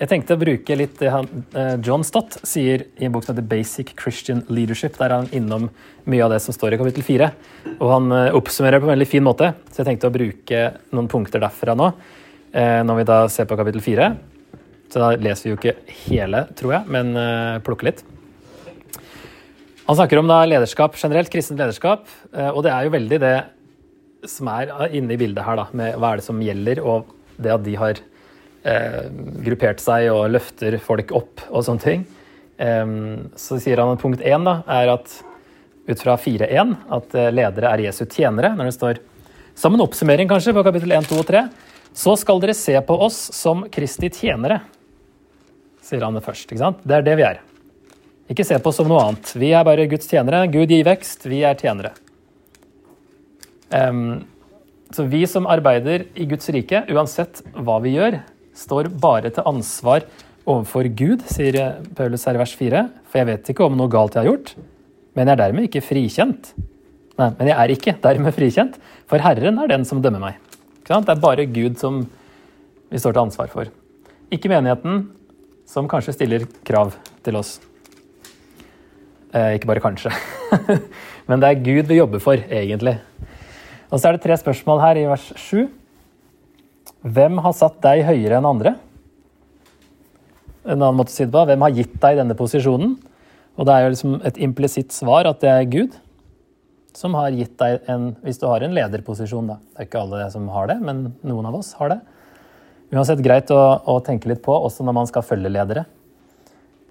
[0.00, 3.34] Jeg tenkte å bruke litt det han, eh, John Stott sier i en bok som
[3.34, 4.96] heter 'Basic Christian Leadership'.
[4.96, 5.68] Der er han innom
[6.06, 7.32] mye av det som står i kapittel fire.
[7.78, 11.08] Og han eh, oppsummerer på en veldig fin måte, så jeg tenkte å bruke noen
[11.08, 11.92] punkter derfra nå.
[12.52, 14.16] Eh, når vi da ser på kapittel fire.
[14.92, 17.14] Så da leser vi jo ikke hele, tror jeg, men
[17.64, 18.02] plukker litt.
[19.86, 22.04] Han snakker om da lederskap generelt, kristent lederskap,
[22.52, 23.36] og det er jo veldig det
[24.28, 27.10] som er inne i bildet her, da, med hva er det som gjelder, og
[27.42, 28.00] det at de har
[28.68, 29.04] eh,
[29.46, 32.06] gruppert seg og løfter folk opp og sånne ting.
[32.62, 35.14] Um, så sier han at punkt én da, er at
[35.88, 38.52] ut fra 4.1 at eh, ledere er Jesu tjenere.
[38.58, 39.00] Når det står
[39.58, 41.46] som en oppsummering kanskje på kapittel 1, 2 og 3,
[41.98, 44.62] så skal dere se på oss som Kristi tjenere,
[45.82, 46.48] sier han først.
[46.50, 46.82] ikke sant?
[46.86, 47.42] Det er det vi er.
[48.32, 49.34] Ikke se på oss som noe annet.
[49.36, 50.46] Vi er bare Guds tjenere.
[50.52, 51.92] Gud gir vekst, vi er tjenere.
[53.72, 54.22] Um,
[54.92, 58.20] så vi som arbeider i Guds rike, uansett hva vi gjør,
[58.56, 60.04] står bare til ansvar
[60.44, 62.84] overfor Gud, sier Paulus her i vers 4.
[63.08, 64.54] For jeg vet ikke om noe galt jeg har gjort,
[65.16, 66.52] men jeg er dermed ikke frikjent.
[67.20, 68.78] Nei, men jeg er ikke dermed frikjent,
[69.10, 70.38] for Herren er den som dømmer meg.
[70.82, 72.02] Det er bare Gud som
[72.92, 73.68] vi står til ansvar for.
[74.32, 75.06] Ikke menigheten,
[75.72, 76.92] som kanskje stiller krav
[77.24, 77.56] til oss.
[79.32, 80.12] Eh, ikke bare kanskje.
[81.28, 82.98] men det er Gud vi jobber for, egentlig.
[83.88, 85.64] Og så er det tre spørsmål her i vers 7.
[87.02, 88.76] Hvem har satt deg høyere enn andre?
[90.62, 91.46] En annen måte å si det på.
[91.48, 92.94] Hvem har gitt deg denne posisjonen?
[93.56, 95.96] Og det er jo liksom et implisitt svar at det er Gud
[96.96, 99.56] som har gitt deg en Hvis du har en lederposisjon, da.
[99.72, 102.00] Det er ikke alle som har det, men noen av oss har det.
[102.92, 105.86] Uansett greit å, å tenke litt på, også når man skal følge ledere.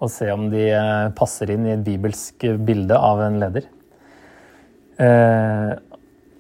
[0.02, 3.68] Og se om de eh, passer inn i et bibelsk bilde av en leder.
[4.98, 5.74] Eh,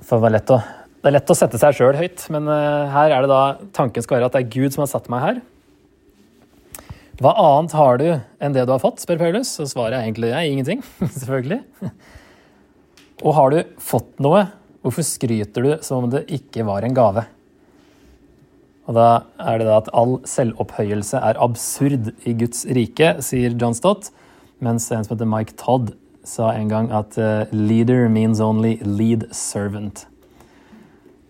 [0.02, 0.60] for det var lett å
[1.02, 4.04] Det er lett å sette seg sjøl høyt, men uh, her er det da tanken
[4.06, 5.39] skal være at det er Gud som har satt meg her.
[7.21, 9.56] Hva annet har du enn det du har fått, spør Paulus.
[9.62, 10.84] Og svaret er egentlig er ingenting.
[11.19, 11.58] selvfølgelig.
[13.26, 14.43] Og har du fått noe,
[14.86, 17.26] hvorfor skryter du som om det ikke var en gave?
[18.92, 23.72] Og da er det da at all selvopphøyelse er absurd i Guds rike, sier John
[23.78, 24.10] Stott.
[24.60, 25.94] Mens en som heter Mike Todd
[26.28, 30.04] sa en gang at uh, 'leader means only lead servant'.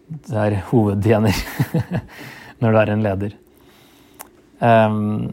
[0.10, 1.38] Det er hovedtjener
[2.64, 3.36] når du er en leder.
[4.58, 5.30] Um,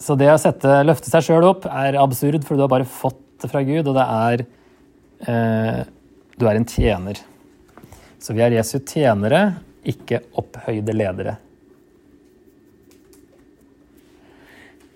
[0.00, 3.20] så det å sette, løfte seg sjøl opp er absurd, for du har bare fått
[3.42, 4.46] det fra Gud, og det er
[5.28, 5.82] uh,
[6.40, 7.20] Du er en tjener.
[8.24, 11.36] Så vi er Jesu tjenere, ikke opphøyde ledere.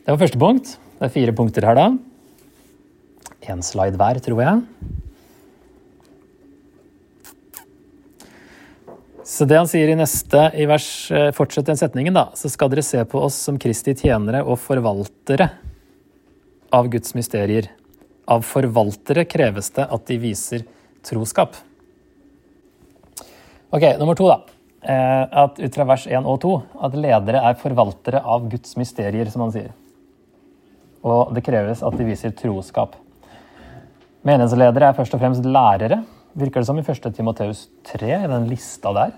[0.03, 0.71] Det var første punkt.
[0.99, 1.85] Det er fire punkter her, da.
[3.53, 4.62] Én slide hver, tror jeg.
[9.23, 12.73] Så det han sier i neste i vers, eh, fortsett den setningen, da, så skal
[12.73, 15.47] dere se på oss som Kristi tjenere og forvaltere
[16.75, 17.69] av Guds mysterier.
[18.27, 20.67] Av forvaltere kreves det at de viser
[21.07, 21.55] troskap.
[23.71, 24.43] Ok, nummer to, da.
[24.83, 29.31] Eh, at ut fra vers 1 og 2 at ledere er forvaltere av Guds mysterier,
[29.31, 29.71] som han sier.
[31.03, 32.95] Og det kreves at de viser troskap.
[34.23, 36.03] Menighetsledere er først og fremst lærere
[36.38, 37.09] virker det som i 1.
[37.15, 39.17] Timoteus 3, i den lista der.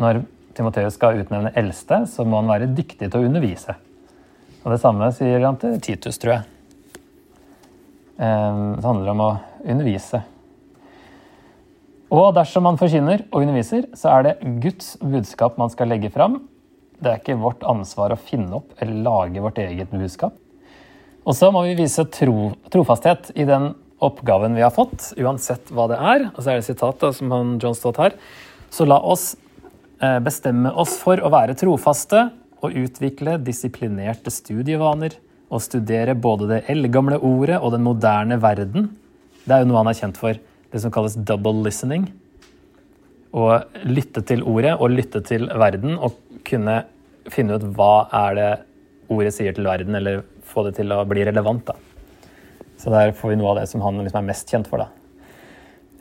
[0.00, 0.24] Når
[0.54, 3.76] Timoteus skal utnevne eldste, så må han være dyktig til å undervise.
[4.64, 6.44] Og Det samme sier han til Titus, tror jeg.
[8.18, 9.32] Ehm, det handler om å
[9.64, 10.22] undervise.
[12.14, 16.44] Og dersom man forkynner og underviser, så er det Guds budskap man skal legge fram.
[17.00, 20.36] Det er ikke vårt ansvar å finne opp eller lage vårt eget budskap.
[21.24, 23.72] Og så må vi vise tro, trofasthet i den
[24.04, 26.26] oppgaven vi har fått, uansett hva det er.
[26.34, 28.16] Og så er det sitatet som han John Stott her.
[28.68, 29.32] Så la oss
[30.02, 32.26] eh, bestemme oss for å være trofaste
[32.64, 35.16] og utvikle disiplinerte studievaner
[35.54, 38.90] og studere både det eldgamle ordet og den moderne verden.
[39.44, 42.08] Det er jo noe han er kjent for, det som kalles double listening.
[43.34, 46.82] Å lytte til ordet og lytte til verden og kunne
[47.32, 48.52] finne ut hva er det
[49.12, 50.22] ordet sier til verden, eller
[50.54, 51.66] få det til å bli relevant.
[51.66, 51.74] da.
[52.78, 54.84] Så der får vi noe av det som han liksom er mest kjent for.
[54.84, 54.88] da.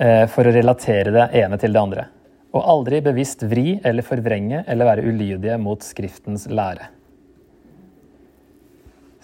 [0.03, 2.07] Eh, for å relatere det ene til det andre.
[2.53, 6.89] Og aldri bevisst vri eller forvrenge eller være ulydige mot Skriftens lære.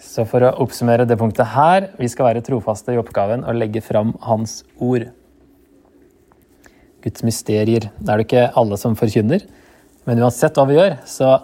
[0.00, 3.82] Så for å oppsummere det punktet her vi skal være trofaste i oppgaven å legge
[3.84, 5.10] fram Hans ord.
[7.04, 7.90] Guds mysterier.
[7.98, 9.44] Det er det ikke alle som forkynner,
[10.08, 11.34] men uansett hva vi gjør, så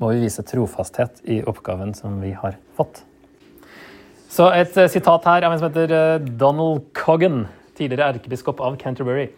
[0.00, 3.02] må vi vise trofasthet i oppgaven som vi har fått.
[4.30, 7.44] Så et uh, sitat her av en som heter uh, Donald Coggan,
[7.76, 9.28] tidligere erkebiskop av Canterbury.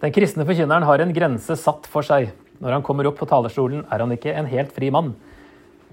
[0.00, 2.30] Den kristne forkynneren har en grense satt for seg.
[2.62, 5.12] Når han kommer opp på talerstolen, er han ikke en helt fri mann.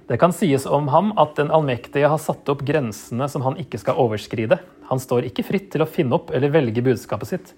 [0.05, 3.79] Det kan sies om ham at den allmektige har satt opp grensene som han ikke
[3.81, 4.59] skal overskride.
[4.91, 7.55] Han står ikke fritt til å finne opp eller velge budskapet sitt.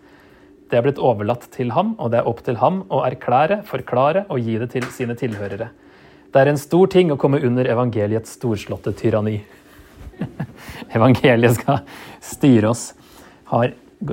[0.72, 4.24] Det er blitt overlatt til ham, og det er opp til ham å erklære, forklare
[4.32, 5.70] og gi det til sine tilhørere.
[6.34, 9.40] Det er en stor ting å komme under evangeliets storslåtte tyranni.
[10.98, 11.84] evangeliet skal
[12.24, 12.90] styre oss.
[13.52, 13.72] Har,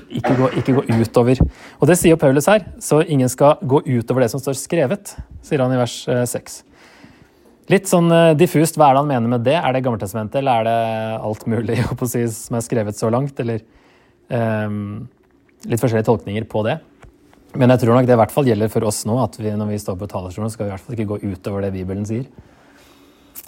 [0.09, 1.41] ikke, gå, ikke gå utover.
[1.81, 2.69] Og det sier Paulus her.
[2.83, 6.61] Så ingen skal gå utover det som står skrevet, sier han i vers 6.
[6.63, 6.71] Eh,
[7.73, 9.57] Litt sånn eh, diffust hva er det han mener med det?
[9.57, 11.79] Er det Gammeltestamentet, eller er det alt mulig
[12.13, 13.41] si, som er skrevet så langt?
[13.41, 13.63] Eller
[14.29, 15.07] um,
[15.65, 16.77] litt forskjellige tolkninger på det.
[17.55, 19.71] Men jeg tror nok det i hvert fall gjelder for oss nå, at vi, når
[19.71, 22.27] vi står på talerstolen, skal vi i hvert fall ikke gå utover det Bibelen sier.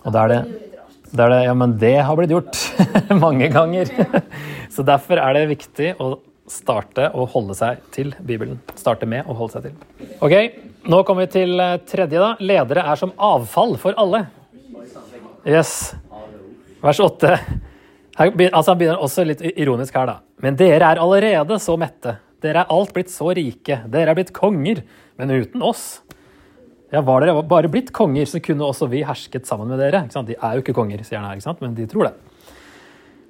[0.04, 0.40] Og da er det
[1.16, 2.58] det, ja, men det har blitt gjort
[3.24, 3.90] mange ganger.
[4.74, 6.16] Så derfor er det viktig å
[6.50, 8.58] starte å holde seg til Bibelen.
[8.78, 10.10] Starte med å holde seg til.
[10.22, 10.36] Ok,
[10.86, 12.18] Nå kommer vi til eh, tredje.
[12.22, 12.34] da.
[12.38, 14.20] Ledere er som avfall for alle.
[15.46, 15.96] Yes.
[16.82, 17.32] Vers åtte.
[18.16, 20.20] Altså, han begynner også litt ironisk her, da.
[20.42, 22.14] Men dere er allerede så mette.
[22.44, 23.80] Dere er alt blitt så rike.
[23.90, 24.82] Dere er blitt konger.
[25.16, 26.02] Men uten oss
[26.92, 30.04] ja, Var dere bare blitt konger, så kunne også vi hersket sammen med dere.
[30.06, 32.14] De er jo ikke konger, sier han her, men de tror det.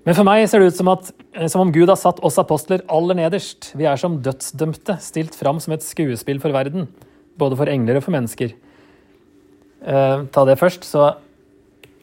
[0.07, 2.37] Men for meg ser det ut som, at, eh, som om Gud har satt oss
[2.39, 3.73] apostler aller nederst.
[3.75, 6.87] Vi er som dødsdømte, stilt fram som et skuespill for verden.
[7.41, 8.53] Både for engler og for mennesker.
[9.83, 11.17] Eh, ta det først, så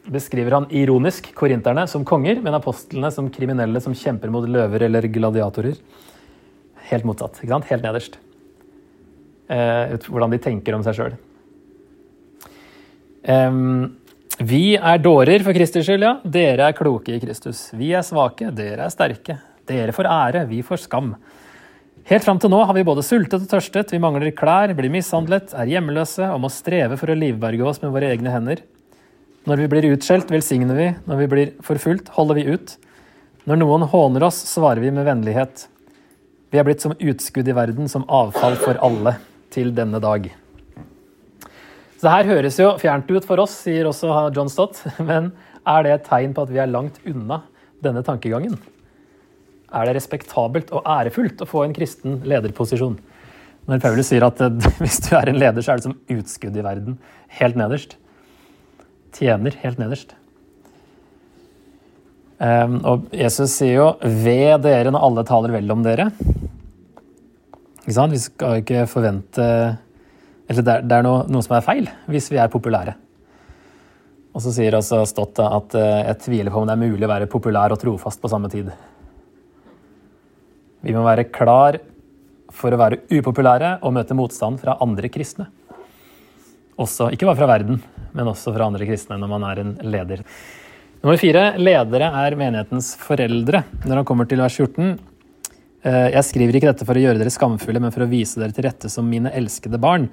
[0.04, 5.08] beskriver han ironisk korinterne som konger, men apostlene som kriminelle som kjemper mot løver eller
[5.08, 5.78] gladiatorer.
[6.90, 7.40] Helt motsatt.
[7.40, 7.68] ikke sant?
[7.70, 8.18] Helt nederst.
[9.48, 11.16] Eh, hvordan de tenker om seg sjøl.
[13.24, 13.94] Um,
[14.40, 16.16] vi er dårer for Kristus skyld, ja.
[16.24, 17.68] Dere er kloke i Kristus.
[17.76, 19.38] Vi er svake, dere er sterke.
[19.68, 21.14] Dere får ære, vi får skam.
[22.04, 25.54] Helt fram til nå har vi både sultet og tørstet, vi mangler klær, blir mishandlet,
[25.56, 28.60] er hjemløse og må streve for å livberge oss med våre egne hender.
[29.48, 32.74] Når vi blir utskjelt, velsigner vi, når vi blir forfulgt, holder vi ut.
[33.48, 35.66] Når noen håner oss, svarer vi med vennlighet.
[36.54, 39.16] Vi er blitt som utskudd i verden, som avfall for alle,
[39.50, 40.28] til denne dag.
[41.98, 45.32] Så det her høres jo fjernt ut for oss, sier også John Stott, men
[45.66, 47.42] er det et tegn på at vi er langt unna
[47.82, 48.54] denne tankegangen?
[49.74, 52.96] er det respektabelt og ærefullt å få en kristen lederposisjon.
[53.70, 56.58] Når Paulus sier at eh, hvis du er en leder, så er det som utskudd
[56.58, 56.98] i verden.
[57.40, 57.96] Helt nederst.
[59.14, 60.14] Tjener helt nederst.
[62.34, 66.10] Um, og Jesus sier jo 'ved dere når alle taler vel om dere'.
[67.84, 68.14] Ikke sant?
[68.16, 69.44] Vi skal ikke forvente
[70.48, 72.96] Eller det er, det er noe, noe, som er feil hvis vi er populære.
[74.34, 77.12] Og så sier også Stott at uh, jeg tviler på om det er mulig å
[77.12, 78.72] være populær og trofast på samme tid.
[80.84, 81.78] Vi må være klar
[82.54, 85.48] for å være upopulære og møte motstand fra andre kristne.
[86.74, 87.78] Også, ikke bare fra verden,
[88.12, 90.24] men også fra andre kristne når man er en leder.
[91.04, 93.62] Nummer fire ledere er menighetens foreldre.
[93.84, 94.94] Når han kommer til vers 14 eh,
[95.84, 98.64] Jeg skriver ikke dette for å gjøre dere skamfulle, men for å vise dere til
[98.64, 100.06] rette som mine elskede barn.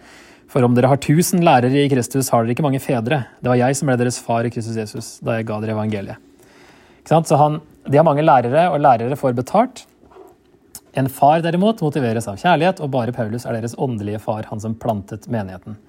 [0.51, 3.21] For om dere har tusen lærere i Kristus, har dere ikke mange fedre.
[3.39, 6.19] Det var jeg som ble deres far i Kristus Jesus da jeg ga dere evangeliet.
[7.07, 9.85] Så han, De har mange lærere, og lærere får betalt.
[10.93, 14.75] En far derimot motiveres av kjærlighet, og bare Paulus er deres åndelige far, han som
[14.75, 15.79] plantet menigheten.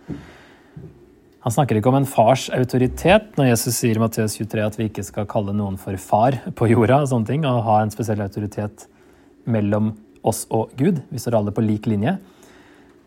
[1.42, 4.86] Han snakker ikke om en fars autoritet når Jesus sier i Matteus 23 at vi
[4.86, 8.22] ikke skal kalle noen for far på jorda og sånne ting, og ha en spesiell
[8.22, 8.86] autoritet
[9.44, 11.00] mellom oss og Gud.
[11.10, 12.16] Vi står alle på lik linje.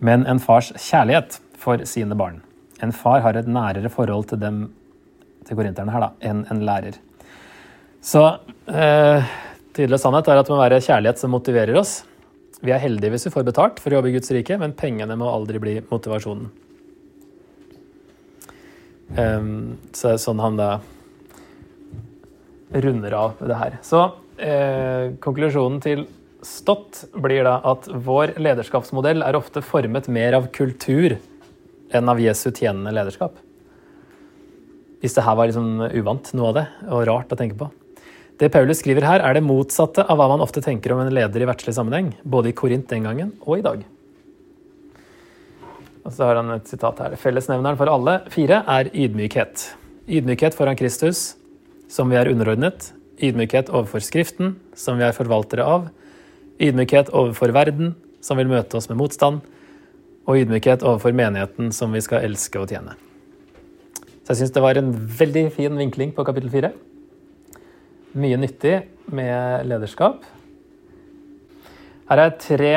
[0.04, 2.42] Men en fars kjærlighet for sine barn.
[2.84, 4.66] En far har et nærere forhold til dem
[5.46, 6.98] til korinterne her da, enn en lærer.
[8.06, 8.24] Så
[8.68, 9.36] eh,
[9.76, 11.98] Tydelig sannhet er at det må være kjærlighet som motiverer oss.
[12.64, 15.18] Vi er heldige hvis vi får betalt for å jobbe i Guds rike, men pengene
[15.20, 16.46] må aldri bli motivasjonen.
[19.20, 19.50] Um,
[19.94, 20.70] så sånn han da
[22.86, 23.76] runder av det her.
[23.86, 24.00] Så
[24.40, 26.06] eh, konklusjonen til
[26.46, 31.18] Stott blir da at vår lederskapsmodell er ofte formet mer av kultur
[31.96, 33.40] enn av Jesu tjenende lederskap.
[35.02, 37.72] Hvis det her var liksom uvant, noe av det, og rart å tenke på.
[38.38, 41.42] Det Paulus skriver her, er det motsatte av hva man ofte tenker om en leder
[41.42, 43.86] i verdslig sammenheng, både i Korint den gangen og i dag.
[46.06, 47.18] Og så har han et sitat her.
[47.18, 49.70] Fellesnevneren for alle fire er ydmykhet.
[50.06, 51.32] Ydmykhet foran Kristus,
[51.90, 52.92] som vi er underordnet.
[53.18, 55.88] Ydmykhet overfor Skriften, som vi er forvaltere av.
[56.62, 59.44] Ydmykhet overfor verden, som vil møte oss med motstand.
[60.26, 62.96] Og ydmykhet overfor menigheten, som vi skal elske og tjene.
[64.26, 66.74] Så jeg syns det var en veldig fin vinkling på kapittel fire
[68.16, 68.78] mye nyttig
[69.12, 70.24] med lederskap.
[72.08, 72.72] Her er tre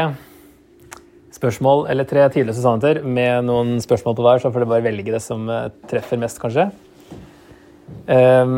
[1.35, 5.15] spørsmål, eller tre tidløse sannheter med noen spørsmål på hver, så får du bare velge
[5.15, 6.67] det som eh, treffer mest, kanskje.
[8.11, 8.57] Ehm,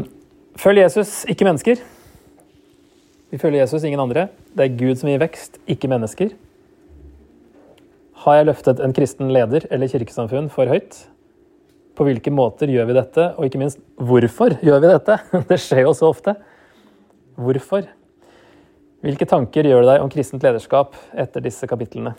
[0.57, 1.83] følg Jesus, ikke mennesker.
[3.31, 4.27] Vi følger Jesus, ingen andre.
[4.59, 6.33] Det er Gud som gir vekst, ikke mennesker.
[8.25, 10.99] Har jeg løftet en kristen leder eller kirkesamfunn for høyt?
[11.95, 15.21] På hvilke måter gjør vi dette, og ikke minst hvorfor gjør vi dette?
[15.49, 16.35] Det skjer jo så ofte.
[17.39, 17.87] Hvorfor?
[19.01, 22.17] Hvilke tanker gjør det deg om kristent lederskap etter disse kapitlene?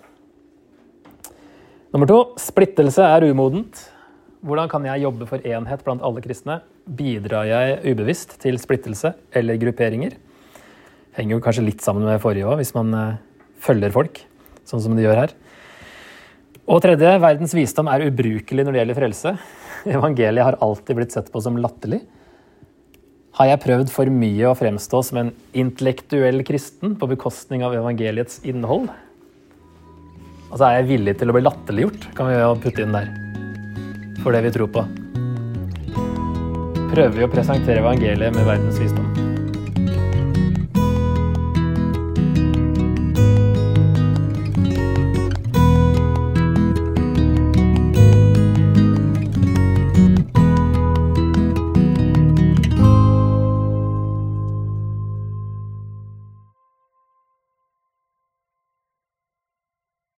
[1.92, 3.84] Nummer to splittelse er umodent.
[4.42, 6.62] Hvordan kan jeg jobbe for enhet blant alle kristne?
[6.88, 10.16] Bidrar jeg ubevisst til splittelse eller grupperinger?
[11.18, 13.20] Henger jo kanskje litt sammen med forrige òg, hvis man eh,
[13.64, 14.22] følger folk,
[14.68, 15.36] sånn som de gjør her.
[16.72, 19.36] Og tredje, verdens visdom er ubrukelig når det gjelder frelse.
[19.98, 22.00] Evangeliet har alltid blitt sett på som latterlig.
[23.40, 28.42] Har jeg prøvd for mye å fremstå som en intellektuell kristen på bekostning av evangeliets
[28.48, 28.90] innhold?
[30.52, 33.08] Altså, Er jeg villig til å bli latterliggjort, kan vi jo putte inn der,
[34.20, 34.86] for det vi tror på?
[36.92, 39.21] Prøver vi å presentere evangeliet med verdens visdom?